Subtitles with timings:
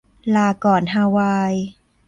[0.35, 1.53] ลาก่อนฮาวาย